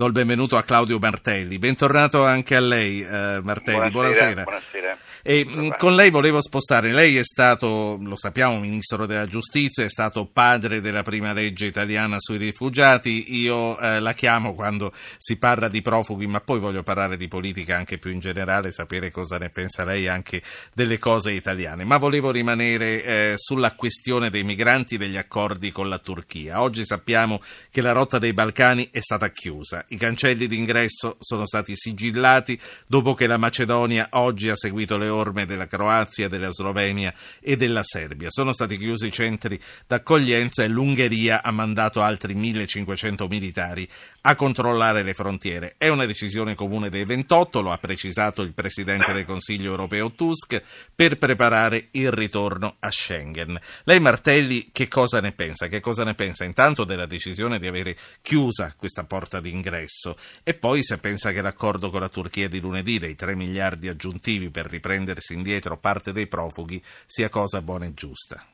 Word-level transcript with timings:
Do 0.00 0.06
il 0.06 0.12
benvenuto 0.12 0.56
a 0.56 0.62
Claudio 0.62 0.98
Martelli. 0.98 1.58
Bentornato 1.58 2.24
anche 2.24 2.56
a 2.56 2.60
lei, 2.60 3.02
eh, 3.02 3.40
Martelli. 3.42 3.90
Buonasera. 3.90 4.44
buonasera. 4.44 4.96
E, 5.22 5.44
mh, 5.44 5.76
con 5.76 5.94
lei 5.94 6.08
volevo 6.08 6.40
spostare. 6.40 6.90
Lei 6.90 7.18
è 7.18 7.22
stato, 7.22 7.98
lo 8.00 8.16
sappiamo, 8.16 8.58
ministro 8.58 9.04
della 9.04 9.26
giustizia, 9.26 9.84
è 9.84 9.90
stato 9.90 10.24
padre 10.24 10.80
della 10.80 11.02
prima 11.02 11.34
legge 11.34 11.66
italiana 11.66 12.16
sui 12.18 12.38
rifugiati. 12.38 13.38
Io 13.40 13.78
eh, 13.78 14.00
la 14.00 14.14
chiamo 14.14 14.54
quando 14.54 14.90
si 15.18 15.36
parla 15.36 15.68
di 15.68 15.82
profughi, 15.82 16.26
ma 16.26 16.40
poi 16.40 16.60
voglio 16.60 16.82
parlare 16.82 17.18
di 17.18 17.28
politica 17.28 17.76
anche 17.76 17.98
più 17.98 18.10
in 18.10 18.20
generale, 18.20 18.72
sapere 18.72 19.10
cosa 19.10 19.36
ne 19.36 19.50
pensa 19.50 19.84
lei 19.84 20.08
anche 20.08 20.40
delle 20.72 20.98
cose 20.98 21.32
italiane. 21.32 21.84
Ma 21.84 21.98
volevo 21.98 22.30
rimanere 22.30 23.04
eh, 23.04 23.32
sulla 23.36 23.74
questione 23.74 24.30
dei 24.30 24.44
migranti 24.44 24.94
e 24.94 24.98
degli 24.98 25.18
accordi 25.18 25.70
con 25.70 25.90
la 25.90 25.98
Turchia. 25.98 26.62
Oggi 26.62 26.86
sappiamo 26.86 27.38
che 27.70 27.82
la 27.82 27.92
rotta 27.92 28.18
dei 28.18 28.32
Balcani 28.32 28.88
è 28.90 29.00
stata 29.00 29.28
chiusa 29.28 29.84
i 29.92 29.96
cancelli 29.96 30.46
d'ingresso 30.46 31.16
sono 31.18 31.46
stati 31.46 31.74
sigillati 31.74 32.58
dopo 32.86 33.14
che 33.14 33.26
la 33.26 33.36
Macedonia 33.36 34.08
oggi 34.12 34.48
ha 34.48 34.54
seguito 34.54 34.96
le 34.96 35.08
orme 35.08 35.46
della 35.46 35.66
Croazia, 35.66 36.28
della 36.28 36.52
Slovenia 36.52 37.12
e 37.40 37.56
della 37.56 37.82
Serbia. 37.82 38.28
Sono 38.30 38.52
stati 38.52 38.76
chiusi 38.76 39.08
i 39.08 39.12
centri 39.12 39.58
d'accoglienza 39.86 40.62
e 40.62 40.68
l'Ungheria 40.68 41.42
ha 41.42 41.50
mandato 41.50 42.02
altri 42.02 42.34
1500 42.34 43.26
militari 43.26 43.88
a 44.22 44.34
controllare 44.36 45.02
le 45.02 45.14
frontiere. 45.14 45.74
È 45.76 45.88
una 45.88 46.06
decisione 46.06 46.54
comune 46.54 46.88
dei 46.88 47.04
28, 47.04 47.60
lo 47.60 47.72
ha 47.72 47.78
precisato 47.78 48.42
il 48.42 48.52
Presidente 48.52 49.12
del 49.12 49.24
Consiglio 49.24 49.70
europeo 49.70 50.12
Tusk, 50.12 50.62
per 50.94 51.16
preparare 51.16 51.88
il 51.92 52.12
ritorno 52.12 52.76
a 52.78 52.90
Schengen. 52.90 53.58
Lei 53.84 53.98
Martelli 53.98 54.68
che 54.70 54.86
cosa 54.86 55.20
ne 55.20 55.32
pensa? 55.32 55.66
Che 55.66 55.80
cosa 55.80 56.04
ne 56.04 56.14
pensa 56.14 56.44
intanto 56.44 56.84
della 56.84 57.06
decisione 57.06 57.58
di 57.58 57.66
avere 57.66 57.96
chiusa 58.22 58.74
questa 58.76 59.04
porta 59.04 59.40
d'ingresso? 59.40 59.79
Ingresso 59.80 60.16
e 60.44 60.54
poi 60.54 60.82
se 60.82 60.98
pensa 60.98 61.32
che 61.32 61.42
l'accordo 61.42 61.90
con 61.90 62.00
la 62.00 62.08
Turchia 62.08 62.48
di 62.48 62.60
lunedì 62.60 62.98
dei 62.98 63.14
3 63.14 63.34
miliardi 63.34 63.88
aggiuntivi 63.88 64.50
per 64.50 64.66
riprendersi 64.66 65.34
indietro 65.34 65.78
parte 65.78 66.12
dei 66.12 66.26
profughi 66.26 66.80
sia 67.06 67.28
cosa 67.28 67.62
buona 67.62 67.86
e 67.86 67.94
giusta. 67.94 68.44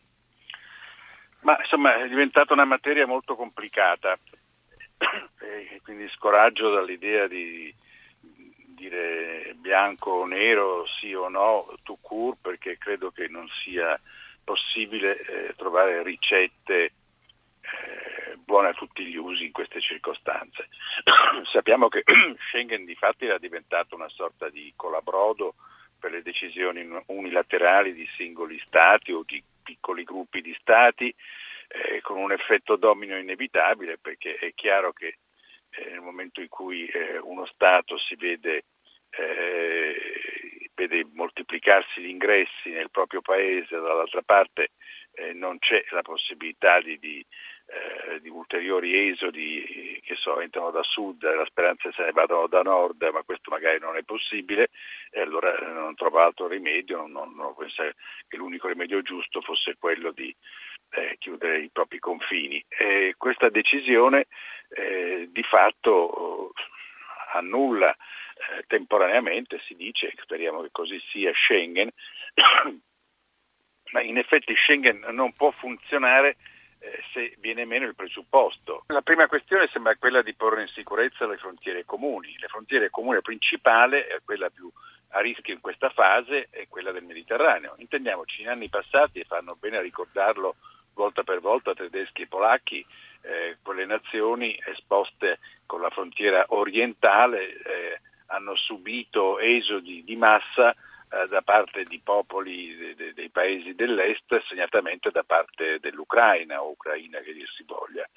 Ma 1.40 1.56
insomma 1.58 1.96
è 1.96 2.08
diventata 2.08 2.52
una 2.52 2.64
materia 2.64 3.06
molto 3.06 3.36
complicata 3.36 4.18
e 5.38 5.80
quindi 5.82 6.08
scoraggio 6.10 6.70
dall'idea 6.70 7.26
di 7.28 7.72
dire 8.76 9.54
bianco 9.56 10.10
o 10.10 10.26
nero, 10.26 10.84
sì 11.00 11.14
o 11.14 11.28
no, 11.28 11.74
to 11.82 11.96
cure, 12.00 12.36
perché 12.40 12.76
credo 12.78 13.10
che 13.10 13.26
non 13.28 13.46
sia 13.64 13.98
possibile 14.44 15.18
eh, 15.18 15.54
trovare 15.56 16.02
ricette 16.02 16.92
buone 18.46 18.68
a 18.68 18.74
tutti 18.74 19.04
gli 19.04 19.16
usi 19.16 19.44
in 19.44 19.52
queste 19.52 19.80
circostanze. 19.80 20.68
Sappiamo 21.52 21.88
che 21.88 22.04
Schengen 22.48 22.84
di 22.84 22.94
fatti 22.94 23.26
era 23.26 23.38
diventato 23.38 23.96
una 23.96 24.08
sorta 24.08 24.48
di 24.48 24.72
colabrodo 24.76 25.56
per 25.98 26.12
le 26.12 26.22
decisioni 26.22 26.88
unilaterali 27.06 27.92
di 27.92 28.08
singoli 28.16 28.62
stati 28.64 29.12
o 29.12 29.24
di 29.26 29.42
piccoli 29.62 30.04
gruppi 30.04 30.40
di 30.40 30.56
stati 30.60 31.12
eh, 31.68 32.00
con 32.02 32.18
un 32.18 32.30
effetto 32.30 32.76
domino 32.76 33.18
inevitabile 33.18 33.98
perché 33.98 34.36
è 34.36 34.54
chiaro 34.54 34.92
che 34.92 35.16
eh, 35.70 35.90
nel 35.90 36.00
momento 36.00 36.40
in 36.40 36.48
cui 36.48 36.86
eh, 36.86 37.18
uno 37.18 37.46
Stato 37.46 37.98
si 37.98 38.14
vede, 38.14 38.66
eh, 39.10 40.70
vede, 40.72 41.04
moltiplicarsi 41.12 42.00
gli 42.00 42.08
ingressi 42.08 42.70
nel 42.70 42.90
proprio 42.90 43.22
paese, 43.22 43.74
dall'altra 43.74 44.22
parte 44.22 44.70
eh, 45.14 45.32
non 45.32 45.58
c'è 45.58 45.84
la 45.90 46.02
possibilità 46.02 46.80
di, 46.80 46.98
di 47.00 47.26
eh, 47.66 48.20
di 48.20 48.28
ulteriori 48.28 49.10
esodi 49.10 50.00
che 50.04 50.14
so, 50.14 50.40
entrano 50.40 50.70
da 50.70 50.82
sud 50.84 51.22
la 51.22 51.44
speranza 51.46 51.90
se 51.92 52.04
ne 52.04 52.12
vadano 52.12 52.46
da 52.46 52.62
nord, 52.62 53.02
ma 53.12 53.22
questo 53.22 53.50
magari 53.50 53.80
non 53.80 53.96
è 53.96 54.02
possibile 54.04 54.68
e 55.10 55.20
allora 55.20 55.52
non 55.72 55.94
trova 55.96 56.24
altro 56.24 56.46
rimedio, 56.46 56.98
non, 56.98 57.10
non, 57.10 57.34
non 57.34 57.54
che 57.56 58.36
l'unico 58.36 58.68
rimedio 58.68 59.02
giusto 59.02 59.40
fosse 59.40 59.76
quello 59.78 60.12
di 60.12 60.34
eh, 60.90 61.16
chiudere 61.18 61.60
i 61.60 61.70
propri 61.72 61.98
confini. 61.98 62.64
E 62.68 63.14
questa 63.16 63.48
decisione 63.48 64.26
eh, 64.68 65.28
di 65.30 65.42
fatto 65.42 66.52
annulla 67.32 67.90
eh, 67.90 68.64
temporaneamente, 68.66 69.60
si 69.66 69.74
dice, 69.74 70.12
speriamo 70.22 70.62
che 70.62 70.68
così 70.70 71.00
sia, 71.10 71.32
Schengen, 71.34 71.90
ma 73.92 74.00
in 74.02 74.18
effetti 74.18 74.54
Schengen 74.54 75.04
non 75.10 75.32
può 75.32 75.50
funzionare 75.50 76.36
se 77.12 77.36
viene 77.38 77.64
meno 77.64 77.86
il 77.86 77.94
presupposto. 77.94 78.84
La 78.88 79.02
prima 79.02 79.26
questione 79.26 79.68
sembra 79.72 79.96
quella 79.96 80.22
di 80.22 80.34
porre 80.34 80.62
in 80.62 80.68
sicurezza 80.68 81.26
le 81.26 81.36
frontiere 81.38 81.84
comuni. 81.84 82.36
Le 82.38 82.48
frontiere 82.48 82.90
comuni 82.90 83.20
principale, 83.22 84.08
eh, 84.08 84.20
quella 84.24 84.50
più 84.50 84.70
a 85.10 85.20
rischio 85.20 85.54
in 85.54 85.60
questa 85.60 85.90
fase, 85.90 86.48
è 86.50 86.66
quella 86.68 86.92
del 86.92 87.04
Mediterraneo. 87.04 87.74
Intendiamoci, 87.78 88.42
in 88.42 88.48
anni 88.48 88.68
passati, 88.68 89.20
e 89.20 89.24
fanno 89.24 89.56
bene 89.58 89.78
a 89.78 89.82
ricordarlo 89.82 90.56
volta 90.94 91.22
per 91.22 91.40
volta 91.40 91.74
tedeschi 91.74 92.22
e 92.22 92.26
polacchi, 92.26 92.84
eh, 93.20 93.58
quelle 93.62 93.84
nazioni 93.84 94.58
esposte 94.66 95.38
con 95.66 95.80
la 95.80 95.90
frontiera 95.90 96.46
orientale 96.48 97.48
eh, 97.48 98.00
hanno 98.28 98.56
subito 98.56 99.38
esodi 99.38 100.02
di 100.04 100.16
massa 100.16 100.70
eh, 100.70 100.76
da 101.08 101.40
parte 101.42 101.84
di 101.84 102.00
popoli 102.02 102.74
de, 102.76 102.94
de, 102.94 103.14
dei 103.14 103.30
paesi 103.30 103.74
dell'est, 103.74 104.42
segnatamente 104.48 105.10
da 105.10 105.22
parte 105.22 105.78
dell'Ucraina 105.80 106.62
o 106.62 106.70
Ucraina 106.70 107.20
che 107.20 107.32
dir 107.32 107.48
si 107.48 107.64
voglia. 107.64 108.08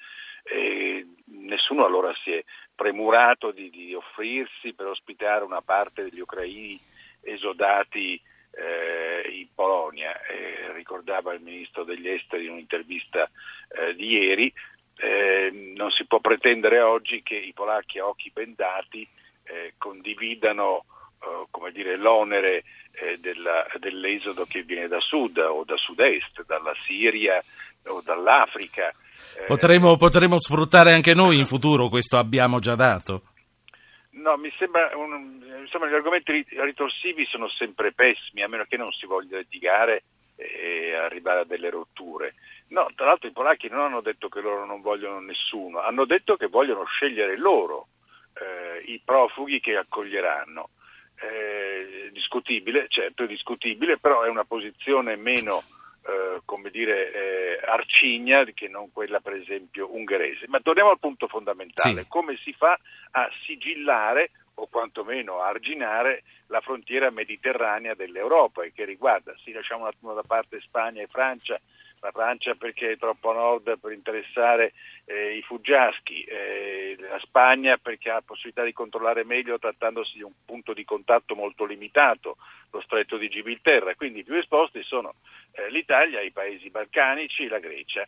E 0.42 1.06
nessuno 1.26 1.84
allora 1.84 2.12
si 2.22 2.32
è 2.32 2.44
premurato 2.74 3.50
di, 3.50 3.70
di, 3.70 3.94
offrirsi 3.94 4.72
per 4.72 4.86
ospitare 4.86 5.44
una 5.44 5.60
parte 5.60 6.02
degli 6.02 6.20
ucraini 6.20 6.80
esodati 7.20 8.20
eh, 8.52 9.28
in 9.30 9.48
Polonia. 9.54 10.18
Eh, 10.22 10.72
ricordava 10.72 11.32
il 11.34 11.42
ministro 11.42 11.84
degli 11.84 12.08
esteri 12.08 12.46
in 12.46 12.52
un'intervista 12.52 13.30
eh, 13.68 13.94
di 13.94 14.08
ieri, 14.08 14.52
eh, 14.96 15.50
non 15.76 15.90
si 15.90 16.06
può 16.06 16.20
pretendere 16.20 16.80
oggi 16.80 17.22
che 17.22 17.36
i 17.36 17.52
polacchi 17.52 17.98
a 17.98 18.06
occhi 18.06 18.30
bendati 18.32 19.06
eh, 19.44 19.74
condividano 19.78 20.84
come 21.50 21.72
dire, 21.72 21.96
l'onere 21.96 22.64
eh, 22.92 23.18
della, 23.18 23.66
dell'esodo 23.78 24.44
che 24.46 24.62
viene 24.62 24.88
da 24.88 25.00
sud 25.00 25.38
o 25.38 25.64
da 25.64 25.76
sud-est, 25.76 26.44
dalla 26.46 26.74
Siria 26.86 27.42
o 27.86 28.02
dall'Africa. 28.02 28.88
Eh, 29.38 29.44
potremo, 29.46 29.96
potremo 29.96 30.40
sfruttare 30.40 30.92
anche 30.92 31.14
noi 31.14 31.38
in 31.38 31.46
futuro 31.46 31.88
questo 31.88 32.16
abbiamo 32.16 32.58
già 32.58 32.74
dato? 32.74 33.22
No, 34.12 34.36
mi 34.36 34.52
sembra, 34.58 34.90
un, 34.96 35.40
insomma, 35.60 35.88
gli 35.88 35.94
argomenti 35.94 36.44
ritorsivi 36.48 37.24
sono 37.26 37.48
sempre 37.48 37.92
pessimi, 37.92 38.42
a 38.42 38.48
meno 38.48 38.64
che 38.68 38.76
non 38.76 38.90
si 38.92 39.06
voglia 39.06 39.38
litigare 39.38 40.02
e 40.36 40.94
arrivare 40.94 41.40
a 41.40 41.44
delle 41.44 41.70
rotture. 41.70 42.34
No, 42.68 42.90
tra 42.94 43.06
l'altro 43.06 43.28
i 43.28 43.32
polacchi 43.32 43.68
non 43.68 43.80
hanno 43.80 44.00
detto 44.00 44.28
che 44.28 44.40
loro 44.40 44.64
non 44.64 44.80
vogliono 44.80 45.20
nessuno, 45.20 45.80
hanno 45.80 46.04
detto 46.04 46.36
che 46.36 46.46
vogliono 46.46 46.84
scegliere 46.84 47.36
loro 47.36 47.88
eh, 48.34 48.82
i 48.90 49.00
profughi 49.04 49.60
che 49.60 49.76
accoglieranno 49.76 50.70
eh, 51.20 52.10
discutibile, 52.12 52.86
certo 52.88 53.24
è 53.24 53.26
discutibile, 53.26 53.98
però 53.98 54.22
è 54.22 54.28
una 54.28 54.44
posizione 54.44 55.16
meno 55.16 55.62
eh, 56.02 56.40
come 56.44 56.70
dire, 56.70 57.12
eh, 57.12 57.60
arcigna 57.64 58.44
che 58.44 58.68
non 58.68 58.90
quella 58.92 59.20
per 59.20 59.34
esempio 59.34 59.94
ungherese. 59.94 60.46
Ma 60.48 60.60
torniamo 60.60 60.90
al 60.90 60.98
punto 60.98 61.28
fondamentale, 61.28 62.02
sì. 62.02 62.08
come 62.08 62.36
si 62.42 62.52
fa 62.52 62.78
a 63.12 63.28
sigillare 63.44 64.30
o 64.54 64.66
quantomeno 64.68 65.40
a 65.40 65.48
arginare 65.48 66.22
la 66.46 66.60
frontiera 66.60 67.10
mediterranea 67.10 67.94
dell'Europa 67.94 68.62
e 68.64 68.72
che 68.72 68.84
riguarda, 68.84 69.34
sì 69.42 69.52
lasciamo 69.52 69.82
un 69.82 69.88
attimo 69.88 70.14
da 70.14 70.22
parte 70.22 70.60
Spagna 70.60 71.02
e 71.02 71.06
Francia, 71.06 71.60
la 72.00 72.10
Francia 72.10 72.54
perché 72.54 72.92
è 72.92 72.96
troppo 72.96 73.30
a 73.30 73.34
nord 73.34 73.78
per 73.78 73.92
interessare 73.92 74.72
eh, 75.04 75.36
i 75.36 75.42
fuggiaschi, 75.42 76.24
eh, 76.24 76.96
la 76.98 77.18
Spagna 77.20 77.76
perché 77.76 78.10
ha 78.10 78.22
possibilità 78.22 78.64
di 78.64 78.72
controllare 78.72 79.24
meglio 79.24 79.58
trattandosi 79.58 80.16
di 80.16 80.22
un 80.22 80.32
punto 80.44 80.72
di 80.72 80.84
contatto 80.84 81.34
molto 81.34 81.64
limitato, 81.64 82.38
lo 82.70 82.80
stretto 82.80 83.16
di 83.16 83.28
Gibilterra, 83.28 83.94
quindi 83.94 84.20
i 84.20 84.24
più 84.24 84.34
esposti 84.34 84.82
sono 84.82 85.14
eh, 85.52 85.70
l'Italia, 85.70 86.20
i 86.20 86.32
paesi 86.32 86.70
balcanici 86.70 87.48
la 87.48 87.58
Grecia. 87.58 88.06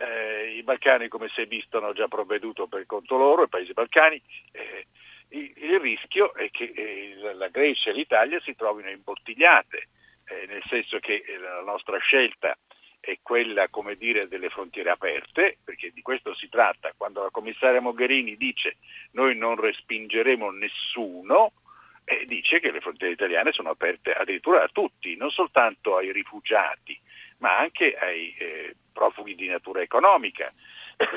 Eh, 0.00 0.54
I 0.56 0.62
Balcani, 0.62 1.08
come 1.08 1.28
si 1.34 1.40
è 1.40 1.46
visto, 1.46 1.78
hanno 1.78 1.92
già 1.92 2.06
provveduto 2.06 2.68
per 2.68 2.86
conto 2.86 3.16
loro, 3.16 3.42
i 3.42 3.48
paesi 3.48 3.72
balcani. 3.72 4.22
Eh, 4.52 4.86
il, 5.30 5.52
il, 5.56 5.80
rischio 5.80 6.32
è 6.34 6.50
che 6.52 6.72
eh, 6.72 7.34
la 7.34 7.48
Grecia 7.48 7.90
e 7.90 7.94
l'Italia 7.94 8.40
si 8.40 8.54
trovino 8.54 8.90
imbottigliate, 8.90 9.88
nel 10.46 10.62
senso 10.68 10.98
che 10.98 11.24
la 11.40 11.62
nostra 11.62 11.96
scelta 11.98 12.54
è 13.00 13.18
quella 13.22 13.68
come 13.68 13.94
dire, 13.96 14.28
delle 14.28 14.48
frontiere 14.48 14.90
aperte, 14.90 15.58
perché 15.64 15.90
di 15.92 16.02
questo 16.02 16.34
si 16.34 16.48
tratta. 16.48 16.92
Quando 16.96 17.22
la 17.22 17.30
commissaria 17.30 17.80
Mogherini 17.80 18.36
dice 18.36 18.76
noi 19.12 19.36
non 19.36 19.56
respingeremo 19.56 20.50
nessuno, 20.50 21.52
eh, 22.04 22.24
dice 22.26 22.60
che 22.60 22.70
le 22.70 22.80
frontiere 22.80 23.12
italiane 23.12 23.52
sono 23.52 23.70
aperte 23.70 24.12
addirittura 24.12 24.62
a 24.62 24.68
tutti, 24.68 25.16
non 25.16 25.30
soltanto 25.30 25.96
ai 25.96 26.12
rifugiati, 26.12 26.98
ma 27.38 27.58
anche 27.58 27.94
ai 27.94 28.34
eh, 28.38 28.74
profughi 28.92 29.34
di 29.34 29.46
natura 29.46 29.82
economica. 29.82 30.52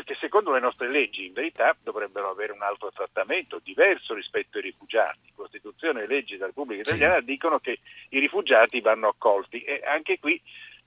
che 0.06 0.16
secondo 0.20 0.52
le 0.52 0.60
nostre 0.60 0.90
leggi 0.90 1.26
in 1.26 1.34
verità 1.34 1.76
dovrebbero 1.82 2.30
avere 2.30 2.52
un 2.52 2.62
altro 2.62 2.92
trattamento, 2.92 3.60
diverso 3.64 4.14
rispetto 4.14 4.58
ai 4.58 4.64
rifugiati. 4.64 5.32
Costituzione 5.34 6.04
e 6.04 6.08
leggi 6.08 6.34
della 6.34 6.48
Repubblica 6.48 6.82
Italiana 6.82 7.20
sì. 7.20 7.26
dicono 7.26 7.60
che 7.60 7.80
i 8.10 8.20
rifugiati 8.20 8.80
vanno 8.80 9.08
accolti 9.08 9.64
e 9.64 9.82
anche 9.84 10.20
qui 10.20 10.40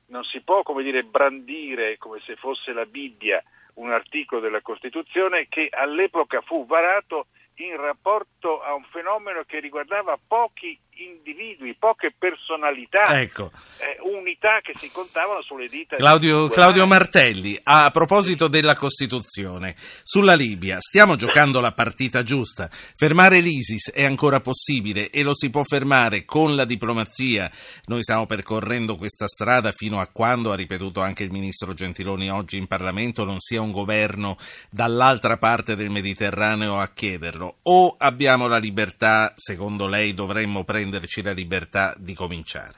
non 0.06 0.24
si 0.24 0.40
può 0.40 0.62
come 0.62 0.82
dire, 0.82 1.04
brandire 1.04 1.96
come 1.98 2.20
se 2.24 2.36
fosse 2.36 2.72
la 2.72 2.86
Bibbia 2.86 3.42
un 3.74 3.90
articolo 3.90 4.40
della 4.40 4.60
Costituzione 4.60 5.48
che 5.48 5.68
all'epoca 5.70 6.40
fu 6.42 6.66
varato 6.66 7.26
in 7.56 7.76
rapporto 7.76 8.62
a 8.62 8.74
un 8.74 8.84
fenomeno 8.84 9.42
che 9.44 9.60
riguardava 9.60 10.18
pochi 10.26 10.78
individui, 10.96 11.74
poche 11.74 12.14
personalità, 12.16 13.20
ecco. 13.20 13.50
eh, 13.78 13.98
unità 14.02 14.60
che 14.62 14.72
si 14.78 14.90
contavano 14.90 15.42
sulle 15.42 15.66
dita. 15.66 15.96
Claudio, 15.96 16.48
Claudio 16.48 16.86
Martelli, 16.86 17.58
a 17.62 17.90
proposito 17.90 18.48
della 18.48 18.76
Costituzione, 18.76 19.74
sulla 20.02 20.34
Libia 20.34 20.78
stiamo 20.80 21.16
giocando 21.16 21.60
la 21.60 21.72
partita 21.72 22.22
giusta. 22.22 22.68
Fermare 22.70 23.40
l'ISIS 23.40 23.90
è 23.90 24.04
ancora 24.04 24.40
possibile 24.40 25.10
e 25.10 25.22
lo 25.22 25.34
si 25.34 25.50
può 25.50 25.64
fermare 25.64 26.24
con 26.24 26.54
la 26.54 26.64
diplomazia. 26.64 27.50
Noi 27.86 28.02
stiamo 28.02 28.26
percorrendo 28.26 28.96
questa 28.96 29.26
strada 29.26 29.72
fino 29.72 29.98
a 29.98 30.06
quando, 30.06 30.52
ha 30.52 30.56
ripetuto 30.56 31.00
anche 31.00 31.24
il 31.24 31.32
ministro 31.32 31.74
Gentiloni 31.74 32.30
oggi 32.30 32.56
in 32.56 32.66
Parlamento, 32.66 33.24
non 33.24 33.40
sia 33.40 33.60
un 33.60 33.72
governo 33.72 34.36
dall'altra 34.70 35.38
parte 35.38 35.74
del 35.74 35.90
Mediterraneo 35.90 36.78
a 36.78 36.88
chiederlo. 36.88 37.56
O 37.62 37.96
abbiamo 37.98 38.46
la 38.46 38.58
libertà, 38.58 39.32
secondo 39.36 39.88
lei 39.88 40.14
dovremmo 40.14 40.62
prendere 40.62 40.82
prenderci 40.84 41.22
la 41.22 41.32
libertà 41.32 41.94
di 41.96 42.14
cominciare? 42.14 42.76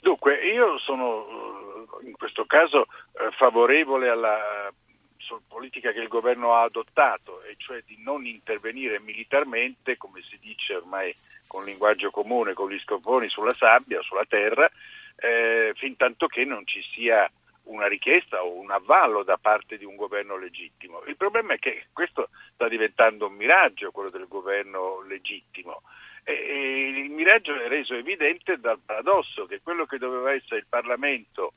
Dunque, 0.00 0.40
io 0.50 0.78
sono 0.78 1.26
eh, 2.00 2.06
in 2.06 2.16
questo 2.16 2.46
caso 2.46 2.86
eh, 3.12 3.30
favorevole 3.36 4.08
alla 4.08 4.72
politica 5.46 5.92
che 5.92 6.00
il 6.00 6.08
governo 6.08 6.54
ha 6.54 6.62
adottato, 6.62 7.42
e 7.42 7.54
cioè 7.56 7.82
di 7.86 7.96
non 8.02 8.26
intervenire 8.26 8.98
militarmente, 8.98 9.96
come 9.96 10.22
si 10.22 10.38
dice 10.40 10.74
ormai 10.74 11.14
con 11.46 11.64
linguaggio 11.64 12.10
comune, 12.10 12.54
con 12.54 12.68
gli 12.68 12.78
scoponi 12.80 13.28
sulla 13.28 13.54
sabbia, 13.54 14.02
sulla 14.02 14.24
terra, 14.26 14.68
eh, 15.16 15.72
fin 15.76 15.96
tanto 15.96 16.26
che 16.26 16.44
non 16.44 16.66
ci 16.66 16.82
sia 16.94 17.30
una 17.64 17.86
richiesta 17.86 18.42
o 18.42 18.58
un 18.58 18.72
avvallo 18.72 19.22
da 19.22 19.36
parte 19.36 19.76
di 19.78 19.84
un 19.84 19.94
governo 19.94 20.36
legittimo. 20.36 21.04
Il 21.06 21.16
problema 21.16 21.54
è 21.54 21.58
che 21.58 21.86
questo 21.92 22.30
sta 22.54 22.66
diventando 22.66 23.28
un 23.28 23.34
miraggio, 23.34 23.92
quello 23.92 24.10
del 24.10 24.26
governo 24.26 25.02
legittimo. 25.06 25.82
E 26.24 26.92
il 26.96 27.10
miraggio 27.10 27.54
è 27.54 27.68
reso 27.68 27.94
evidente 27.94 28.58
dal 28.58 28.78
paradosso 28.84 29.46
che 29.46 29.60
quello 29.62 29.86
che 29.86 29.98
doveva 29.98 30.32
essere 30.32 30.60
il 30.60 30.66
Parlamento 30.68 31.54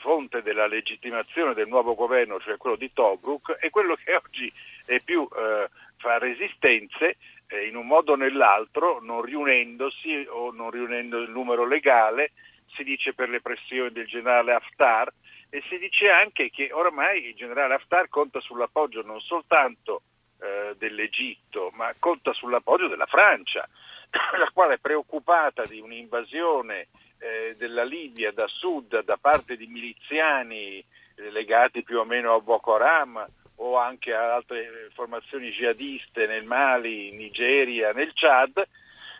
fonte 0.00 0.42
della 0.42 0.66
legittimazione 0.66 1.54
del 1.54 1.66
nuovo 1.66 1.94
governo, 1.94 2.38
cioè 2.38 2.58
quello 2.58 2.76
di 2.76 2.92
Tobruk, 2.92 3.52
è 3.52 3.70
quello 3.70 3.96
che 3.96 4.14
oggi 4.14 4.52
è 4.84 5.00
più 5.00 5.26
eh, 5.34 5.70
fa 5.96 6.18
resistenze 6.18 7.16
eh, 7.48 7.66
in 7.66 7.76
un 7.76 7.86
modo 7.86 8.12
o 8.12 8.16
nell'altro, 8.16 9.00
non 9.00 9.22
riunendosi 9.22 10.26
o 10.28 10.52
non 10.52 10.70
riunendo 10.70 11.18
il 11.18 11.30
numero 11.30 11.66
legale, 11.66 12.32
si 12.74 12.84
dice 12.84 13.14
per 13.14 13.30
le 13.30 13.40
pressioni 13.40 13.90
del 13.92 14.06
generale 14.06 14.52
Haftar 14.52 15.10
e 15.48 15.62
si 15.68 15.78
dice 15.78 16.10
anche 16.10 16.50
che 16.50 16.70
ormai 16.72 17.28
il 17.28 17.34
generale 17.34 17.74
Haftar 17.74 18.08
conta 18.08 18.40
sull'appoggio 18.40 19.02
non 19.02 19.20
soltanto 19.20 20.02
eh, 20.40 20.74
dell'Egitto, 20.76 21.70
ma 21.74 21.94
conta 21.98 22.32
sull'appoggio 22.32 22.88
della 22.88 23.06
Francia. 23.06 23.66
la 24.38 24.50
quale 24.52 24.74
è 24.74 24.78
preoccupata 24.78 25.64
di 25.64 25.80
un'invasione 25.80 26.88
eh, 27.18 27.54
della 27.56 27.84
Libia 27.84 28.32
da 28.32 28.46
sud 28.46 29.02
da 29.02 29.16
parte 29.16 29.56
di 29.56 29.66
miliziani 29.66 30.78
eh, 30.78 31.30
legati 31.30 31.82
più 31.82 31.98
o 31.98 32.04
meno 32.04 32.34
a 32.34 32.40
Boko 32.40 32.74
Haram 32.74 33.26
o 33.56 33.78
anche 33.78 34.12
a 34.12 34.34
altre 34.34 34.90
formazioni 34.94 35.50
jihadiste 35.50 36.26
nel 36.26 36.44
Mali, 36.44 37.08
in 37.08 37.16
Nigeria, 37.16 37.92
nel 37.92 38.10
Chad, 38.12 38.66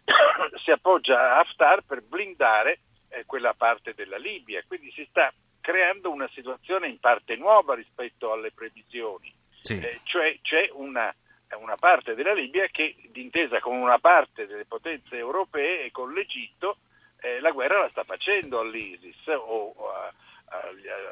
si 0.65 0.71
appoggia 0.73 1.19
a 1.21 1.39
Haftar 1.39 1.83
per 1.87 2.03
blindare 2.03 2.81
eh, 3.09 3.25
quella 3.27 3.55
parte 3.55 3.95
della 3.95 4.17
Libia. 4.17 4.63
Quindi 4.67 4.91
si 4.91 5.07
sta 5.09 5.33
creando 5.61 6.11
una 6.11 6.29
situazione 6.35 6.89
in 6.89 6.99
parte 6.99 7.37
nuova 7.37 7.75
rispetto 7.75 8.33
alle 8.33 8.51
previsioni. 8.51 9.33
Sì. 9.63 9.79
Eh, 9.79 10.01
cioè 10.03 10.37
c'è 10.43 10.69
una 10.73 11.15
una 11.61 11.77
parte 11.77 12.15
della 12.15 12.35
Libia 12.35 12.67
che, 12.71 12.97
d'intesa 13.11 13.61
con 13.61 13.77
una 13.77 13.99
parte 13.99 14.47
delle 14.47 14.65
potenze 14.65 15.17
europee 15.17 15.85
e 15.85 15.91
con 15.91 16.13
l'Egitto, 16.13 16.79
eh, 17.21 17.41
la 17.41 17.51
guerra 17.51 17.81
la 17.81 17.89
sta 17.91 18.05
facendo 18.05 18.61
all'ISIS 18.61 19.27
o, 19.27 19.75
o 19.77 19.91
a, 19.91 20.13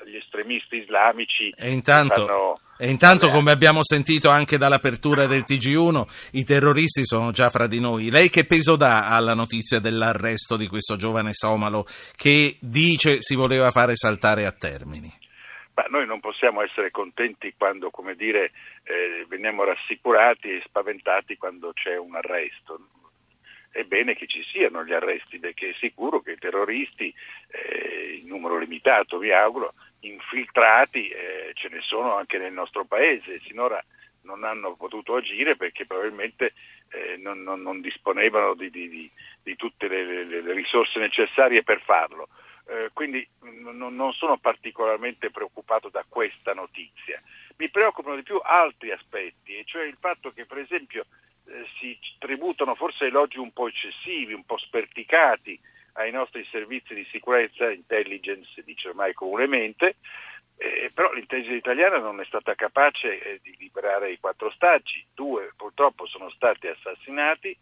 agli 0.03 0.17
estremisti 0.17 0.77
islamici. 0.77 1.53
E 1.57 1.71
intanto, 1.71 2.27
fanno... 2.27 2.61
e 2.79 2.91
intanto, 2.91 3.29
come 3.31 3.51
abbiamo 3.51 3.81
sentito 3.83 4.29
anche 4.29 4.59
dall'apertura 4.59 5.27
del 5.27 5.45
TG1, 5.47 6.29
i 6.33 6.45
terroristi 6.45 7.05
sono 7.05 7.31
già 7.31 7.51
fra 7.51 7.67
di 7.67 7.81
noi. 7.81 8.11
Lei 8.11 8.29
che 8.29 8.45
peso 8.45 8.77
dà 8.77 9.09
alla 9.09 9.35
notizia 9.35 9.81
dell'arresto 9.81 10.57
di 10.57 10.67
questo 10.67 10.97
giovane 10.97 11.33
somalo 11.33 11.87
che 12.17 12.57
dice 12.61 13.19
si 13.21 13.35
voleva 13.35 13.71
fare 13.71 13.97
saltare 13.97 14.47
a 14.47 14.53
termini? 14.53 15.22
Ma 15.75 15.85
noi 15.89 16.07
non 16.07 16.21
possiamo 16.21 16.61
essere 16.63 16.91
contenti 16.91 17.55
quando, 17.57 17.91
come 17.91 18.15
dire, 18.15 18.53
eh, 18.85 19.25
veniamo 19.29 19.65
rassicurati 19.65 20.51
e 20.51 20.63
spaventati 20.65 21.37
quando 21.37 21.73
c'è 21.73 21.97
un 21.97 22.15
arresto. 22.15 22.89
È 23.71 23.83
bene 23.85 24.15
che 24.15 24.27
ci 24.27 24.43
siano 24.45 24.85
gli 24.85 24.93
arresti 24.93 25.39
perché 25.39 25.71
è 25.71 25.75
sicuro 25.79 26.21
che 26.21 26.33
i 26.33 26.39
terroristi, 26.39 27.13
eh, 27.49 28.19
in 28.21 28.29
numero 28.29 28.59
limitato 28.59 29.17
vi 29.17 29.33
auguro, 29.33 29.73
infiltrati 30.01 31.09
eh, 31.09 31.53
ce 31.55 31.69
ne 31.71 31.81
sono 31.81 32.17
anche 32.17 32.37
nel 32.37 32.53
nostro 32.53 32.85
paese. 32.85 33.41
Sinora 33.47 33.83
non 34.23 34.45
hanno 34.45 34.75
potuto 34.75 35.17
agire 35.17 35.57
perché 35.57 35.87
probabilmente 35.87 36.53
eh, 36.91 37.17
non, 37.17 37.43
non, 37.43 37.63
non, 37.63 37.81
disponevano 37.81 38.55
di, 38.55 38.71
di, 38.71 39.11
di, 39.43 39.57
tutte 39.57 39.89
le, 39.89 40.25
le, 40.25 40.43
le, 40.43 40.53
risorse 40.53 40.99
necessarie 40.99 41.63
per 41.63 41.81
farlo. 41.81 42.29
Eh, 42.67 42.91
quindi 42.93 43.27
non, 43.41 43.95
non 43.95 44.13
sono 44.13 44.39
particolarmente 44.39 45.31
preoccupato 45.31 45.89
da 45.89 46.05
questa 46.09 46.55
notizia. 46.55 47.21
Mi 47.57 47.69
preoccupano 47.69 48.17
di 48.17 48.23
più 48.23 48.41
altri 48.43 48.93
aspetti, 48.93 49.57
e 49.57 49.65
cioè 49.65 49.85
il 49.85 49.97
fatto 49.99 50.33
che 50.33 50.47
per 50.47 50.59
esempio 50.59 51.07
eh, 51.47 51.67
si 51.79 51.99
tributano 52.19 52.75
forse 52.75 53.07
elogi 53.07 53.39
un 53.39 53.53
po' 53.53 53.69
eccessivi, 53.69 54.33
un 54.33 54.45
po' 54.45 54.59
sperticati 54.59 55.59
ai 55.95 56.11
nostri 56.11 56.47
servizi 56.51 56.95
di 56.95 57.07
sicurezza, 57.11 57.71
intelligence 57.71 58.49
si 58.55 58.63
dice 58.63 58.89
ormai 58.89 59.13
comunemente, 59.13 59.97
eh, 60.57 60.91
però 60.95 61.13
l'intelligence 61.13 61.59
italiana 61.59 61.99
non 61.99 62.21
è 62.21 62.25
stata 62.25 62.55
capace 62.55 63.21
eh, 63.21 63.41
di 63.43 63.55
liberare 63.59 64.13
i 64.13 64.21
quattro 64.21 64.51
staggi, 64.53 65.05
due 65.13 65.53
purtroppo 65.57 66.07
sono 66.07 66.31
stati 66.31 66.69
assassinati, 66.69 67.57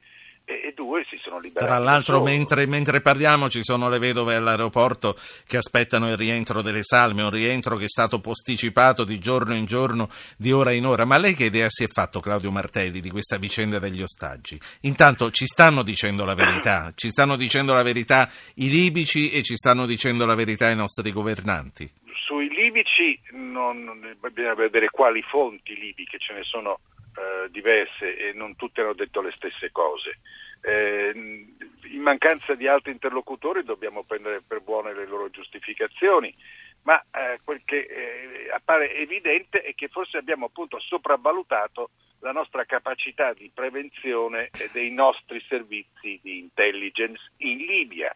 e, 0.45 0.73
due 0.75 1.05
si 1.09 1.17
sono 1.17 1.39
liberati. 1.39 1.67
Tra 1.67 1.79
l'altro, 1.79 2.23
mentre, 2.23 2.67
mentre, 2.67 3.01
parliamo, 3.01 3.49
ci 3.49 3.63
sono 3.63 3.89
le 3.89 3.99
vedove 3.99 4.35
all'aeroporto 4.35 5.15
che 5.47 5.57
aspettano 5.57 6.09
il 6.09 6.17
rientro 6.17 6.63
delle 6.63 6.83
salme, 6.83 7.23
un 7.23 7.31
rientro 7.31 7.77
che 7.77 7.85
è 7.85 7.89
stato 7.89 8.21
posticipato 8.21 9.05
di 9.05 9.19
giorno 9.19 9.55
in 9.55 9.65
giorno, 9.65 10.09
di 10.37 10.53
ora 10.53 10.73
in 10.73 10.87
ora. 10.87 11.05
Ma 11.05 11.19
lei 11.19 11.35
che 11.35 11.45
idea 11.45 11.69
si 11.69 11.85
è 11.85 11.89
fatto, 11.89 12.21
Claudio 12.21 12.51
Martelli, 12.51 13.01
di 13.01 13.11
questa 13.11 13.39
vicenda 13.39 13.79
degli 13.79 14.03
ostaggi? 14.03 14.59
Intanto 14.83 15.31
ci 15.31 15.47
stanno 15.47 15.83
dicendo 15.83 16.25
la 16.25 16.35
verità, 16.35 16.91
ci 16.95 17.11
stanno 17.11 17.37
dicendo 17.37 17.73
la 17.73 17.83
verità 17.83 18.29
i 18.57 18.69
libici 18.69 19.31
e 19.31 19.43
ci 19.43 19.57
stanno 19.57 19.87
dicendo 19.87 20.27
la 20.27 20.35
verità 20.35 20.71
i 20.71 20.77
nostri 20.77 21.13
governanti. 21.13 21.91
Sui 22.27 22.49
libici 22.49 23.19
non, 23.33 24.17
bisogna 24.21 24.55
vedere 24.55 24.89
quali 24.91 25.23
fonti 25.23 25.75
libiche 25.75 26.19
ce 26.19 26.33
ne 26.33 26.43
sono 26.45 26.79
eh, 27.17 27.51
diverse 27.51 28.17
e 28.17 28.33
non 28.33 28.57
tutte 28.57 28.81
hanno 28.81 28.95
detto 28.95 29.21
le 29.21 29.33
stesse 29.33 29.71
cose. 29.71 30.19
Eh, 30.63 31.13
in 31.15 32.01
mancanza 32.01 32.55
di 32.55 32.67
altri 32.67 32.93
interlocutori 32.93 33.65
dobbiamo 33.65 34.05
prendere 34.05 34.43
per 34.47 34.61
buone 34.61 34.95
le 34.95 35.07
loro 35.07 35.31
giustificazioni, 35.31 36.35
ma 36.83 37.01
eh, 37.13 37.41
quel 37.45 37.63
che 37.65 37.79
eh, 37.79 38.51
appare 38.53 38.95
evidente 38.95 39.63
è 39.63 39.75
che 39.75 39.89
forse 39.89 40.19
abbiamo 40.19 40.47
appunto 40.47 40.79
sopravvalutato 40.79 41.91
la 42.21 42.33
nostra 42.33 42.65
capacità 42.65 43.33
di 43.33 43.51
prevenzione 43.53 44.51
dei 44.73 44.91
nostri 44.91 45.43
servizi 45.49 46.21
di 46.23 46.39
intelligence 46.39 47.21
in 47.39 47.59
Libia 47.59 48.15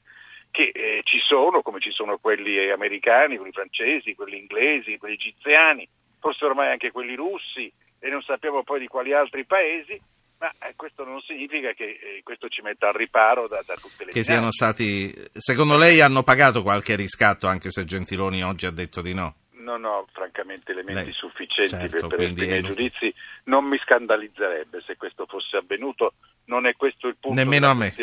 che 0.51 0.71
eh, 0.73 1.01
ci 1.03 1.19
sono, 1.19 1.63
come 1.63 1.81
ci 1.81 1.91
sono 1.91 2.19
quelli 2.19 2.71
americani, 2.71 3.37
quelli 3.37 3.51
francesi, 3.51 4.15
quelli 4.15 4.39
inglesi, 4.39 4.99
quelli 4.99 5.15
egiziani, 5.15 5.89
forse 6.21 6.45
ormai 6.45 6.71
anche 6.71 6.93
quelli 6.93 7.17
russi, 7.17 7.73
e 7.99 8.09
non 8.09 8.23
sappiamo 8.23 8.63
poi 8.63 8.81
di 8.81 8.87
quali 8.87 9.13
altri 9.13 9.45
paesi, 9.45 10.01
ma 10.39 10.51
eh, 10.59 10.75
questo 10.77 11.05
non 11.05 11.21
significa 11.21 11.73
che 11.73 11.85
eh, 11.85 12.21
questo 12.23 12.49
ci 12.49 12.61
metta 12.61 12.89
al 12.89 12.95
riparo 12.95 13.49
da, 13.49 13.63
da 13.65 13.75
tutte 13.75 14.05
le 14.05 14.11
Che 14.11 14.25
siano 14.25 14.51
stati, 14.51 15.13
secondo 15.33 15.77
lei 15.77 16.01
hanno 16.01 16.23
pagato 16.23 16.63
qualche 16.63 16.97
riscatto 16.97 17.47
anche 17.47 17.71
se 17.71 17.85
Gentiloni 17.85 18.43
oggi 18.43 18.67
ha 18.67 18.71
detto 18.71 19.01
di 19.01 19.15
no? 19.15 19.37
Non 19.53 19.85
ho 19.85 20.07
francamente 20.13 20.73
elementi 20.73 21.05
lei, 21.05 21.13
sufficienti 21.15 21.89
certo, 21.89 22.09
per, 22.09 22.17
per 22.19 22.27
esprimere 22.27 22.61
giudizi, 22.61 23.15
non 23.45 23.65
mi 23.65 23.79
scandalizzerebbe 23.79 24.83
se 24.85 24.97
questo 24.97 25.25
fosse 25.25 25.57
avvenuto, 25.57 26.15
non 26.47 26.67
è 26.67 26.75
questo 26.75 27.09
il 27.09 27.17
punto 27.19 27.39
Nemmeno 27.39 27.69
a 27.69 27.75
me. 27.75 27.95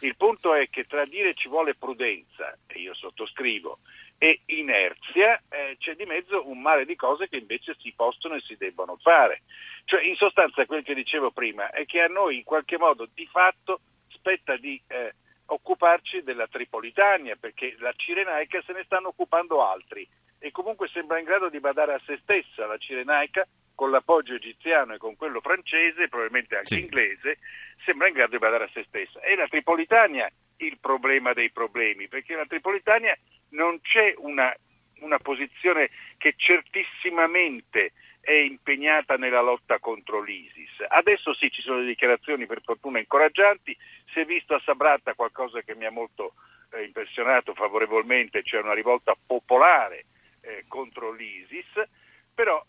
Il 0.00 0.16
punto 0.16 0.54
è 0.54 0.68
che 0.68 0.84
tra 0.84 1.06
dire 1.06 1.32
ci 1.32 1.48
vuole 1.48 1.74
prudenza, 1.74 2.54
e 2.66 2.80
io 2.80 2.92
sottoscrivo, 2.92 3.78
e 4.18 4.40
inerzia, 4.46 5.40
eh, 5.48 5.76
c'è 5.78 5.94
di 5.94 6.04
mezzo 6.04 6.48
un 6.48 6.60
mare 6.60 6.84
di 6.84 6.96
cose 6.96 7.28
che 7.28 7.36
invece 7.36 7.76
si 7.78 7.92
possono 7.94 8.34
e 8.34 8.40
si 8.40 8.56
debbono 8.56 8.96
fare. 8.96 9.42
Cioè, 9.84 10.02
in 10.02 10.16
sostanza, 10.16 10.66
quel 10.66 10.82
che 10.82 10.94
dicevo 10.94 11.30
prima 11.30 11.70
è 11.70 11.86
che 11.86 12.02
a 12.02 12.08
noi 12.08 12.36
in 12.36 12.44
qualche 12.44 12.76
modo 12.76 13.08
di 13.14 13.26
fatto 13.26 13.80
spetta 14.08 14.56
di 14.56 14.80
eh, 14.88 15.14
occuparci 15.46 16.22
della 16.22 16.48
Tripolitania, 16.48 17.36
perché 17.36 17.76
la 17.78 17.92
Cirenaica 17.96 18.60
se 18.66 18.72
ne 18.72 18.82
stanno 18.84 19.08
occupando 19.08 19.64
altri 19.64 20.06
e 20.38 20.50
comunque 20.50 20.88
sembra 20.88 21.18
in 21.18 21.24
grado 21.24 21.48
di 21.48 21.60
badare 21.60 21.94
a 21.94 22.00
se 22.04 22.18
stessa 22.22 22.66
la 22.66 22.76
Cirenaica 22.76 23.46
con 23.74 23.90
l'appoggio 23.90 24.34
egiziano 24.34 24.94
e 24.94 24.98
con 24.98 25.16
quello 25.16 25.40
francese, 25.40 26.08
probabilmente 26.08 26.56
anche 26.56 26.74
sì. 26.74 26.80
inglese, 26.80 27.38
sembra 27.84 28.08
in 28.08 28.14
grado 28.14 28.32
di 28.32 28.38
badare 28.38 28.64
a 28.64 28.70
se 28.72 28.84
stessa. 28.88 29.20
E 29.20 29.36
la 29.36 29.46
Tripolitania 29.46 30.28
il 30.58 30.78
problema 30.80 31.32
dei 31.32 31.50
problemi, 31.50 32.08
perché 32.08 32.34
la 32.34 32.46
Tripolitania 32.46 33.16
non 33.50 33.80
c'è 33.80 34.14
una, 34.18 34.52
una 35.00 35.18
posizione 35.18 35.90
che 36.16 36.34
certissimamente 36.36 37.92
è 38.20 38.32
impegnata 38.32 39.14
nella 39.14 39.40
lotta 39.40 39.78
contro 39.78 40.20
l'ISIS. 40.20 40.84
Adesso 40.88 41.32
sì, 41.34 41.50
ci 41.50 41.62
sono 41.62 41.78
le 41.78 41.86
dichiarazioni 41.86 42.46
per 42.46 42.60
fortuna 42.62 42.98
incoraggianti, 42.98 43.76
si 44.12 44.20
è 44.20 44.24
visto 44.24 44.54
a 44.54 44.62
Sabrata 44.64 45.14
qualcosa 45.14 45.62
che 45.62 45.74
mi 45.74 45.86
ha 45.86 45.90
molto 45.90 46.34
eh, 46.72 46.82
impressionato 46.82 47.54
favorevolmente, 47.54 48.42
cioè 48.42 48.60
una 48.60 48.74
rivolta 48.74 49.16
popolare 49.24 50.04
eh, 50.48 50.64
contro 50.66 51.12
l'ISIS, 51.12 51.66
però 52.34 52.64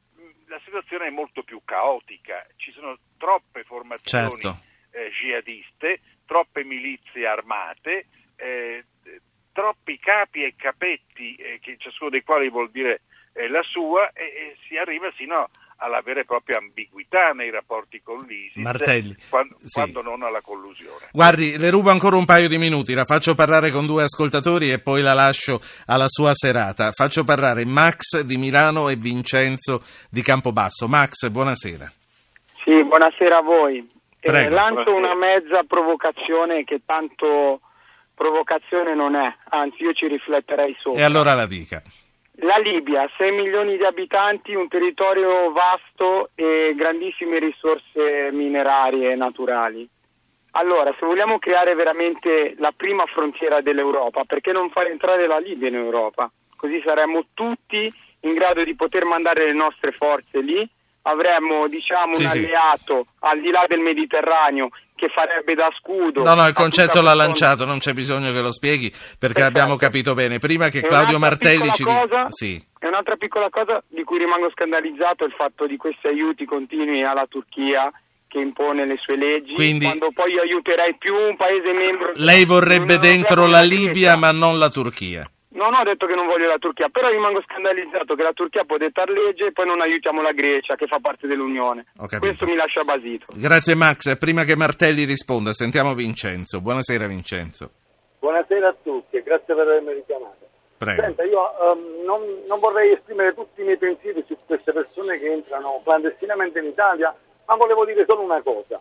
la 0.47 0.59
situazione 0.65 1.07
è 1.07 1.11
molto 1.11 1.43
più 1.43 1.61
caotica, 1.63 2.45
ci 2.57 2.71
sono 2.71 2.97
troppe 3.17 3.63
formazioni 3.63 4.41
certo. 4.41 4.59
eh, 4.91 5.11
jihadiste, 5.11 6.01
troppe 6.25 6.63
milizie 6.63 7.25
armate, 7.25 8.07
eh, 8.35 8.83
troppi 9.53 9.97
capi 9.99 10.43
e 10.43 10.55
capetti, 10.55 11.35
eh, 11.35 11.59
che, 11.61 11.77
ciascuno 11.77 12.09
dei 12.09 12.23
quali 12.23 12.49
vuol 12.49 12.71
dire 12.71 13.01
eh, 13.33 13.47
la 13.47 13.63
sua, 13.63 14.11
e, 14.11 14.23
e, 14.23 14.57
si 14.67 14.77
arriva 14.77 15.11
sino 15.15 15.49
alla 15.79 16.01
vera 16.01 16.21
e 16.21 16.25
propria 16.25 16.57
ambiguità 16.57 17.31
nei 17.31 17.49
rapporti 17.51 18.01
con 18.01 18.17
l'ISIS, 18.27 18.61
Martelli, 18.61 19.15
quando, 19.29 19.55
sì. 19.59 19.73
quando, 19.73 20.01
non 20.01 20.23
alla 20.23 20.41
collusione. 20.41 21.09
Guardi, 21.11 21.57
le 21.57 21.69
rubo 21.69 21.89
ancora 21.89 22.15
un 22.15 22.25
paio 22.25 22.47
di 22.47 22.57
minuti, 22.57 22.93
la 22.93 23.05
faccio 23.05 23.35
parlare 23.35 23.71
con 23.71 23.85
due 23.85 24.03
ascoltatori 24.03 24.71
e 24.71 24.79
poi 24.79 25.01
la 25.01 25.13
lascio 25.13 25.59
alla 25.85 26.07
sua 26.07 26.31
serata. 26.33 26.91
Faccio 26.91 27.23
parlare 27.23 27.65
Max 27.65 28.21
di 28.21 28.37
Milano 28.37 28.89
e 28.89 28.95
Vincenzo 28.95 29.81
di 30.09 30.21
Campobasso. 30.21 30.87
Max, 30.87 31.27
buonasera. 31.29 31.91
Sì, 32.63 32.83
buonasera 32.83 33.37
a 33.37 33.41
voi. 33.41 33.97
Eh, 34.21 34.49
lancio 34.49 34.93
una 34.93 35.15
mezza 35.15 35.63
provocazione 35.65 36.65
che 36.65 36.81
tanto 36.85 37.61
provocazione 38.13 38.93
non 38.95 39.15
è, 39.15 39.33
anzi 39.49 39.83
io 39.83 39.93
ci 39.93 40.07
rifletterei 40.07 40.75
sopra. 40.77 40.99
E 40.99 41.03
allora 41.03 41.33
la 41.33 41.45
dica. 41.45 41.81
La 42.41 42.57
Libia, 42.57 43.09
6 43.17 43.31
milioni 43.31 43.75
di 43.75 43.83
abitanti, 43.83 44.53
un 44.53 44.69
territorio 44.69 45.51
vasto 45.51 46.29
e 46.35 46.73
grandissime 46.75 47.37
risorse 47.39 48.29
minerarie 48.31 49.11
e 49.11 49.15
naturali. 49.15 49.87
Allora, 50.51 50.95
se 50.97 51.05
vogliamo 51.05 51.37
creare 51.37 51.75
veramente 51.75 52.55
la 52.57 52.71
prima 52.75 53.05
frontiera 53.07 53.61
dell'Europa, 53.61 54.23
perché 54.23 54.51
non 54.51 54.69
far 54.69 54.87
entrare 54.87 55.27
la 55.27 55.37
Libia 55.37 55.67
in 55.67 55.75
Europa? 55.75 56.31
Così 56.55 56.81
saremmo 56.83 57.25
tutti 57.33 57.91
in 58.21 58.33
grado 58.33 58.63
di 58.63 58.75
poter 58.75 59.03
mandare 59.03 59.45
le 59.45 59.53
nostre 59.53 59.91
forze 59.91 60.39
lì 60.39 60.67
avremmo 61.09 61.67
diciamo, 61.67 62.15
sì, 62.15 62.23
un 62.23 62.29
alleato 62.29 63.05
sì. 63.05 63.17
al 63.19 63.41
di 63.41 63.49
là 63.49 63.65
del 63.67 63.79
Mediterraneo 63.79 64.69
che 64.95 65.07
farebbe 65.09 65.55
da 65.55 65.69
scudo. 65.79 66.23
No, 66.23 66.35
no, 66.35 66.45
il 66.45 66.53
concetto 66.53 67.01
l'ha 67.01 67.13
lanciato, 67.13 67.65
non 67.65 67.79
c'è 67.79 67.93
bisogno 67.93 68.31
che 68.33 68.41
lo 68.41 68.51
spieghi 68.51 68.89
perché 68.89 69.17
Perfetto. 69.17 69.39
l'abbiamo 69.39 69.75
capito 69.77 70.13
bene. 70.13 70.39
Prima 70.39 70.67
che 70.67 70.81
Claudio 70.81 71.17
Martelli 71.17 71.71
ci 71.71 71.83
cosa, 71.83 72.27
sì. 72.29 72.61
E 72.79 72.87
un'altra 72.87 73.15
piccola 73.15 73.49
cosa 73.49 73.81
di 73.87 74.03
cui 74.03 74.17
rimango 74.17 74.49
scandalizzato 74.51 75.23
è 75.23 75.27
il 75.27 75.33
fatto 75.33 75.65
di 75.65 75.77
questi 75.77 76.07
aiuti 76.07 76.45
continui 76.45 77.03
alla 77.03 77.25
Turchia 77.27 77.91
che 78.27 78.39
impone 78.39 78.85
le 78.85 78.97
sue 78.97 79.17
leggi, 79.17 79.53
Quindi, 79.53 79.85
quando 79.85 80.11
poi 80.13 80.37
aiuterai 80.37 80.95
più 80.97 81.15
un 81.15 81.35
paese 81.35 81.73
membro. 81.73 82.11
Lei 82.15 82.45
vorrebbe 82.45 82.99
dentro 82.99 83.47
la 83.47 83.61
Libia 83.61 84.17
ma 84.17 84.31
non 84.31 84.59
la 84.59 84.69
Turchia. 84.69 85.27
Non 85.51 85.73
ho 85.73 85.83
detto 85.83 86.05
che 86.05 86.13
non 86.13 86.27
voglio 86.27 86.47
la 86.47 86.59
Turchia, 86.59 86.89
però 86.89 87.09
rimango 87.09 87.41
scandalizzato 87.41 88.13
che 88.13 88.21
la 88.21 88.33
Turchia 88.33 88.65
può 88.65 88.77
dettare 88.77 89.13
legge 89.13 89.47
e 89.47 89.51
poi 89.51 89.65
non 89.65 89.81
aiutiamo 89.81 90.21
la 90.21 90.31
Grecia 90.31 90.75
che 90.75 90.85
fa 90.85 90.99
parte 91.01 91.25
dell'Unione. 91.25 91.87
Questo 92.19 92.45
mi 92.45 92.55
lascia 92.55 92.83
basito. 92.83 93.25
Grazie 93.33 93.73
Max. 93.73 94.15
Prima 94.19 94.43
che 94.43 94.55
Martelli 94.55 95.05
risponda, 95.05 95.51
sentiamo 95.53 95.95
Vincenzo. 95.95 96.61
Buonasera 96.61 97.07
Vincenzo. 97.07 97.71
Buonasera 98.19 98.67
a 98.67 98.75
tutti 98.83 99.17
e 99.17 99.23
grazie 99.23 99.55
per 99.55 99.65
avermi 99.65 99.93
richiamato. 99.93 100.47
Prego. 100.77 101.01
Senta, 101.01 101.23
io 101.23 101.41
um, 101.41 102.05
non, 102.05 102.21
non, 102.47 102.59
vorrei 102.59 102.91
esprimere 102.91 103.33
tutti 103.33 103.61
i 103.61 103.63
miei 103.63 103.77
pensieri 103.77 104.23
su 104.27 104.37
queste 104.45 104.71
persone 104.71 105.17
che 105.17 105.31
entrano 105.31 105.81
clandestinamente 105.83 106.59
in 106.59 106.65
Italia, 106.65 107.13
ma 107.47 107.55
volevo 107.55 107.85
dire 107.85 108.05
solo 108.05 108.21
una 108.21 108.41
cosa. 108.43 108.79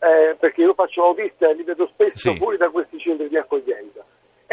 Eh, 0.00 0.36
perché 0.38 0.60
io 0.60 0.74
faccio 0.74 1.02
autista 1.02 1.48
e 1.48 1.54
li 1.54 1.62
vedo 1.62 1.86
spesso 1.86 2.30
sì. 2.30 2.36
fuori 2.36 2.58
da 2.58 2.68
questi 2.68 2.98
centri 2.98 3.28
di 3.28 3.38
accoglienza 3.38 4.04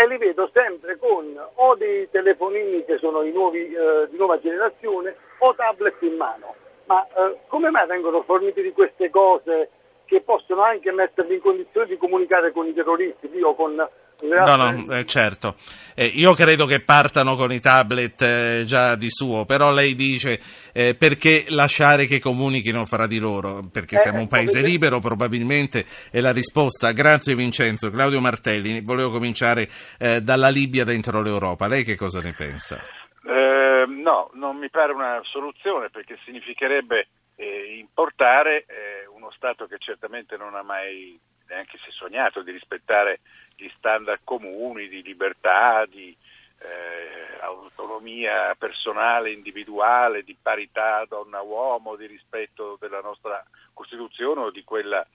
e 0.02 0.08
li 0.08 0.18
vedo 0.18 0.50
sempre 0.52 0.98
con 0.98 1.40
o 1.54 1.76
dei 1.76 2.10
telefonini 2.10 2.84
che 2.86 2.98
sono 2.98 3.22
nuovi, 3.22 3.72
eh, 3.72 4.08
di 4.10 4.18
nuova 4.18 4.40
generazione 4.40 5.16
o 5.38 5.54
tablet 5.54 6.02
in 6.02 6.16
mano. 6.16 6.56
Ma 6.86 7.06
eh, 7.06 7.38
come 7.48 7.70
mai 7.70 7.86
vengono 7.86 8.24
forniti 8.24 8.64
di 8.64 8.72
queste 8.72 9.12
cose 9.12 9.70
che 10.06 10.22
possono 10.22 10.64
anche 10.64 10.92
metterli 10.92 11.36
in 11.36 11.42
condizione 11.42 11.86
di 11.86 11.98
comunicare 11.98 12.52
con 12.52 12.66
i 12.66 12.74
terroristi 12.74 13.30
o 13.44 13.54
con 13.54 13.88
No, 14.22 14.56
no, 14.56 14.86
eh, 14.94 15.06
certo. 15.06 15.56
Eh, 15.96 16.06
io 16.06 16.34
credo 16.34 16.66
che 16.66 16.80
partano 16.82 17.36
con 17.36 17.52
i 17.52 17.60
tablet 17.60 18.22
eh, 18.22 18.64
già 18.66 18.96
di 18.96 19.10
suo, 19.10 19.46
però 19.46 19.72
lei 19.72 19.96
dice 19.96 20.40
eh, 20.74 20.96
perché 20.96 21.46
lasciare 21.50 22.06
che 22.06 22.20
comunichino 22.20 22.86
fra 22.86 23.08
di 23.08 23.18
loro? 23.18 23.68
Perché 23.72 23.98
siamo 23.98 24.20
un 24.20 24.28
paese 24.28 24.62
libero, 24.62 25.00
probabilmente 25.00 25.86
è 26.12 26.20
la 26.20 26.32
risposta. 26.32 26.92
Grazie 26.92 27.36
Vincenzo. 27.36 27.90
Claudio 27.90 28.22
Martelli, 28.22 28.82
volevo 28.82 29.10
cominciare 29.10 29.68
eh, 30.00 30.22
dalla 30.22 30.50
Libia 30.50 30.84
dentro 30.84 31.22
l'Europa. 31.22 31.68
Lei 31.68 31.84
che 31.84 31.96
cosa 31.96 32.22
ne 32.22 32.34
pensa? 32.34 32.80
Eh, 33.24 33.86
no, 33.88 34.30
non 34.34 34.58
mi 34.58 34.70
pare 34.70 34.94
una 34.94 35.20
soluzione 35.24 35.90
perché 35.90 36.18
significherebbe 36.24 37.08
importare 37.80 38.66
uno 39.16 39.32
Stato 39.32 39.66
che 39.66 39.78
certamente 39.80 40.38
non 40.38 40.54
ha 40.54 40.62
mai 40.62 41.20
neanche 41.52 41.78
si 41.84 41.90
è 41.90 41.92
sognato 41.92 42.42
di 42.42 42.52
rispettare 42.52 43.20
gli 43.56 43.70
standard 43.78 44.22
comuni 44.24 44.88
di 44.88 45.04
libertà, 45.04 45.86
di 45.86 46.16
eh, 46.60 47.40
autonomia 47.42 48.56
personale, 48.56 49.32
individuale, 49.32 50.24
di 50.24 50.36
parità 50.42 51.06
donna-uomo, 51.08 51.96
di 51.96 52.08
rispetto 52.08 52.78
della 52.80 53.02
nostra 53.02 53.44
Costituzione 53.74 54.42
o 54.42 54.52
di 54.52 54.64
quella 54.64 55.06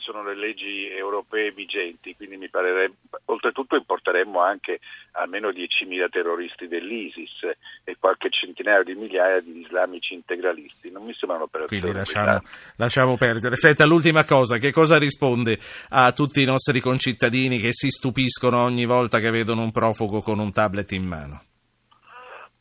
sono 0.00 0.22
le 0.22 0.34
leggi 0.34 0.88
europee 0.88 1.50
vigenti, 1.52 2.14
quindi 2.16 2.36
mi 2.36 2.48
parerebbe, 2.48 2.96
oltretutto 3.26 3.76
importeremmo 3.76 4.40
anche 4.40 4.80
almeno 5.12 5.50
10.000 5.50 6.08
terroristi 6.08 6.68
dell'ISIS 6.68 7.50
e 7.84 7.96
qualche 7.98 8.30
centinaio 8.30 8.84
di 8.84 8.94
migliaia 8.94 9.40
di 9.40 9.60
islamici 9.60 10.14
integralisti, 10.14 10.90
non 10.90 11.04
mi 11.04 11.14
sembra 11.14 11.38
un'operazione. 11.38 11.82
Quindi 11.82 11.98
lasciamo, 11.98 12.40
lasciamo 12.76 13.16
perdere. 13.16 13.56
Senta, 13.56 13.84
l'ultima 13.84 14.24
cosa, 14.24 14.58
che 14.58 14.70
cosa 14.70 14.98
risponde 14.98 15.58
a 15.90 16.12
tutti 16.12 16.42
i 16.42 16.46
nostri 16.46 16.80
concittadini 16.80 17.58
che 17.58 17.72
si 17.72 17.90
stupiscono 17.90 18.62
ogni 18.62 18.84
volta 18.84 19.18
che 19.18 19.30
vedono 19.30 19.62
un 19.62 19.70
profugo 19.70 20.20
con 20.20 20.38
un 20.38 20.52
tablet 20.52 20.90
in 20.92 21.04
mano? 21.04 21.42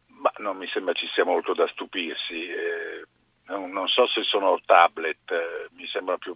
Ma 0.07 0.31
non 0.37 0.57
mi 0.57 0.67
sembra 0.67 0.93
ci 0.93 1.07
sia 1.13 1.25
molto 1.25 1.53
da 1.53 1.67
stupirsi. 1.67 2.45
Eh, 2.45 3.05
non, 3.47 3.71
non, 3.71 3.87
so 3.87 4.07
se 4.07 4.21
sono 4.23 4.59
tablet, 4.65 5.29
eh, 5.31 5.67
mi 5.75 5.87
sembra 5.87 6.17
più 6.17 6.35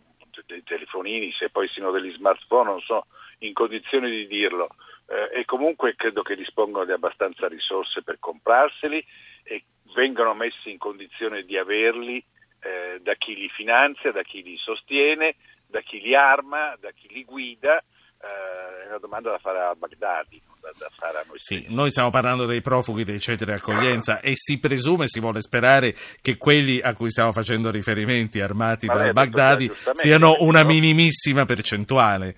telefonini, 0.96 1.32
se 1.34 1.50
poi 1.50 1.68
siano 1.68 1.92
degli 1.92 2.12
smartphone, 2.14 2.70
non 2.70 2.82
so 2.82 3.06
in 3.40 3.54
condizioni 3.54 4.10
di 4.10 4.28
dirlo. 4.28 4.70
Eh, 5.08 5.42
e 5.42 5.46
comunque 5.46 5.96
credo 5.96 6.22
che 6.22 6.36
dispongono 6.36 6.86
di 6.86 6.92
abbastanza 6.92 7.48
risorse 7.48 8.02
per 8.02 8.18
comprarseli 8.20 9.06
e 9.44 9.64
vengano 9.94 10.34
messi 10.34 10.72
in 10.72 10.78
condizione 10.78 11.44
di 11.44 11.58
averli 11.58 12.24
eh, 12.62 13.00
da 13.02 13.14
chi 13.16 13.36
li 13.36 13.50
finanzia, 13.50 14.12
da 14.12 14.24
chi 14.24 14.42
li 14.42 14.58
sostiene, 14.58 15.36
da 15.68 15.82
chi 15.82 16.02
li 16.02 16.16
arma, 16.16 16.76
da 16.80 16.92
chi 16.92 17.08
li 17.10 17.24
guida. 17.24 17.84
Eh, 18.22 18.84
è 18.84 18.88
una 18.88 18.98
domanda 19.00 19.32
da 19.32 19.38
fare 19.38 19.60
a 19.60 19.76
Baghdadi 19.76 20.42
da, 20.78 20.90
fare 20.96 21.20
a 21.20 21.24
noi. 21.28 21.38
Sì, 21.40 21.66
noi 21.70 21.90
stiamo 21.90 22.10
parlando 22.10 22.46
dei 22.46 22.62
profughi 22.62 23.04
dei 23.04 23.20
centri 23.20 23.46
di 23.46 23.52
accoglienza 23.52 24.20
e 24.20 24.34
si 24.36 24.60
presume, 24.60 25.08
si 25.08 25.20
vuole 25.20 25.42
sperare 25.42 25.94
che 26.22 26.38
quelli 26.38 26.80
a 26.82 26.94
cui 26.94 27.12
stiamo 27.12 27.32
facendo 27.32 27.70
riferimenti 27.72 28.40
armati 28.40 28.88
da 28.88 29.12
Baghdadi 29.12 29.70
siano 29.94 30.38
una 30.40 30.64
minimissima 30.64 31.46
percentuale. 31.46 32.36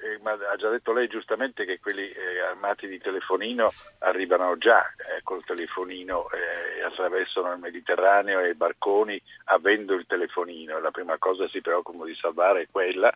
Eh, 0.00 0.18
ma 0.22 0.32
ha 0.32 0.56
già 0.56 0.70
detto 0.70 0.92
lei 0.92 1.08
giustamente 1.08 1.64
che 1.64 1.80
quelli 1.80 2.08
eh, 2.08 2.40
armati 2.48 2.86
di 2.86 2.98
telefonino 2.98 3.68
arrivano 3.98 4.56
già 4.56 4.80
eh, 4.82 5.22
col 5.24 5.44
telefonino 5.44 6.30
e 6.30 6.78
eh, 6.78 6.82
attraversano 6.84 7.52
il 7.52 7.58
Mediterraneo 7.58 8.40
e 8.40 8.50
i 8.50 8.54
barconi 8.54 9.20
avendo 9.46 9.94
il 9.94 10.06
telefonino. 10.06 10.78
La 10.80 10.92
prima 10.92 11.18
cosa 11.18 11.44
che 11.44 11.50
si 11.50 11.60
preoccupano 11.60 12.04
di 12.04 12.14
salvare 12.14 12.62
è 12.62 12.68
quella 12.70 13.12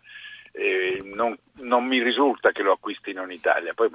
eh, 0.55 1.01
non, 1.15 1.35
non, 1.61 1.85
mi 1.85 2.01
risulta 2.01 2.51
che 2.51 2.61
lo 2.61 2.73
acquistino 2.73 3.23
in 3.23 3.31
Italia. 3.31 3.73
Poi, 3.73 3.89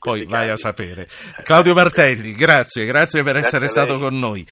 Poi 0.00 0.24
vai 0.26 0.50
a 0.50 0.56
sapere. 0.56 1.06
Claudio 1.44 1.72
Martelli, 1.72 2.32
grazie, 2.32 2.84
grazie 2.84 3.22
per 3.22 3.34
grazie 3.34 3.46
essere 3.46 3.68
stato 3.68 3.98
con 3.98 4.18
noi. 4.18 4.44